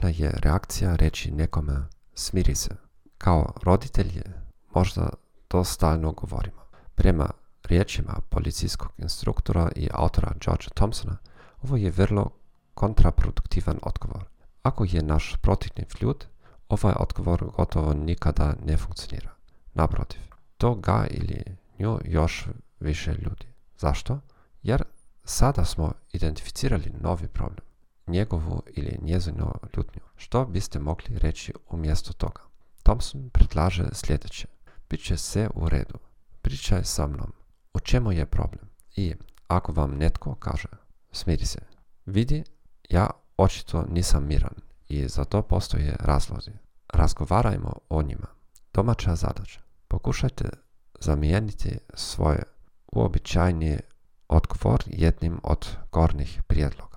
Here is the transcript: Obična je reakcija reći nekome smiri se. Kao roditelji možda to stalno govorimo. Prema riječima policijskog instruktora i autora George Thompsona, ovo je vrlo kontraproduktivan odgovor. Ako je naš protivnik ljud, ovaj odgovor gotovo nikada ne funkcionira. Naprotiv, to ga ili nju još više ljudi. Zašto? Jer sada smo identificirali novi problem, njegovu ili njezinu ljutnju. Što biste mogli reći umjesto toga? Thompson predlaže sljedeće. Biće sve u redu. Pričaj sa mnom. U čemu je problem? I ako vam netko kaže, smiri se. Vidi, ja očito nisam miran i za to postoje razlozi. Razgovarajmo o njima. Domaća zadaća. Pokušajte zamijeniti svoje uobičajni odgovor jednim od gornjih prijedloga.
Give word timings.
Obična 0.00 0.26
je 0.26 0.32
reakcija 0.42 0.96
reći 0.96 1.30
nekome 1.30 1.88
smiri 2.14 2.54
se. 2.54 2.70
Kao 3.18 3.52
roditelji 3.62 4.22
možda 4.74 5.08
to 5.48 5.64
stalno 5.64 6.12
govorimo. 6.12 6.60
Prema 6.94 7.30
riječima 7.64 8.20
policijskog 8.28 8.92
instruktora 8.98 9.70
i 9.76 9.88
autora 9.92 10.32
George 10.44 10.64
Thompsona, 10.74 11.16
ovo 11.62 11.76
je 11.76 11.90
vrlo 11.90 12.30
kontraproduktivan 12.74 13.78
odgovor. 13.82 14.24
Ako 14.62 14.84
je 14.84 15.02
naš 15.02 15.36
protivnik 15.42 16.02
ljud, 16.02 16.26
ovaj 16.68 16.94
odgovor 16.96 17.44
gotovo 17.56 17.94
nikada 17.94 18.54
ne 18.64 18.76
funkcionira. 18.76 19.30
Naprotiv, 19.74 20.20
to 20.58 20.74
ga 20.74 21.06
ili 21.10 21.44
nju 21.78 21.98
još 22.04 22.46
više 22.80 23.10
ljudi. 23.12 23.46
Zašto? 23.78 24.20
Jer 24.62 24.82
sada 25.24 25.64
smo 25.64 25.92
identificirali 26.12 26.92
novi 27.00 27.28
problem, 27.28 27.69
njegovu 28.10 28.62
ili 28.66 28.98
njezinu 29.02 29.52
ljutnju. 29.76 30.00
Što 30.16 30.44
biste 30.44 30.78
mogli 30.78 31.18
reći 31.18 31.52
umjesto 31.70 32.12
toga? 32.12 32.40
Thompson 32.82 33.30
predlaže 33.32 33.88
sljedeće. 33.92 34.46
Biće 34.90 35.16
sve 35.16 35.48
u 35.54 35.68
redu. 35.68 35.98
Pričaj 36.42 36.84
sa 36.84 37.06
mnom. 37.06 37.32
U 37.74 37.80
čemu 37.80 38.12
je 38.12 38.26
problem? 38.26 38.64
I 38.96 39.14
ako 39.48 39.72
vam 39.72 39.90
netko 39.90 40.34
kaže, 40.34 40.68
smiri 41.12 41.46
se. 41.46 41.58
Vidi, 42.06 42.44
ja 42.88 43.10
očito 43.36 43.84
nisam 43.90 44.26
miran 44.26 44.54
i 44.88 45.08
za 45.08 45.24
to 45.24 45.42
postoje 45.42 45.96
razlozi. 46.00 46.50
Razgovarajmo 46.88 47.72
o 47.88 48.02
njima. 48.02 48.26
Domaća 48.74 49.16
zadaća. 49.16 49.60
Pokušajte 49.88 50.48
zamijeniti 51.00 51.78
svoje 51.94 52.42
uobičajni 52.92 53.78
odgovor 54.28 54.82
jednim 54.86 55.40
od 55.42 55.76
gornjih 55.92 56.42
prijedloga. 56.46 56.89